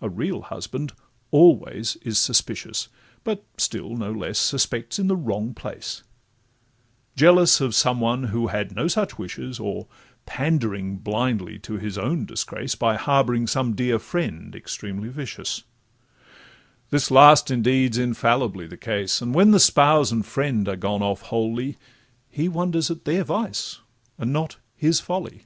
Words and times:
A 0.00 0.08
real 0.08 0.40
husband 0.40 0.94
always 1.30 1.96
is 2.00 2.18
suspicious, 2.18 2.88
But 3.22 3.44
still 3.58 3.98
no 3.98 4.10
less 4.10 4.38
suspects 4.38 4.98
in 4.98 5.08
the 5.08 5.14
wrong 5.16 5.52
place, 5.52 6.02
Jealous 7.16 7.60
of 7.60 7.74
some 7.74 8.00
one 8.00 8.24
who 8.32 8.46
had 8.46 8.74
no 8.74 8.88
such 8.88 9.18
wishes, 9.18 9.60
Or 9.60 9.86
pandering 10.24 10.96
blindly 10.96 11.58
to 11.58 11.74
his 11.74 11.98
own 11.98 12.24
disgrace, 12.24 12.74
By 12.76 12.96
harbouring 12.96 13.46
some 13.46 13.74
dear 13.74 13.98
friend 13.98 14.54
extremely 14.56 15.10
vicious; 15.10 15.64
The 16.88 17.06
last 17.12 17.50
indeed 17.50 17.94
's 17.94 17.98
infallibly 17.98 18.66
the 18.66 18.78
case: 18.78 19.20
And 19.20 19.34
when 19.34 19.50
the 19.50 19.60
spouse 19.60 20.10
and 20.10 20.24
friend 20.24 20.66
are 20.66 20.76
gone 20.76 21.02
off 21.02 21.20
wholly, 21.20 21.76
He 22.30 22.48
wonders 22.48 22.90
at 22.90 23.04
their 23.04 23.22
vice, 23.22 23.80
and 24.16 24.32
not 24.32 24.56
his 24.76 24.98
folly. 24.98 25.42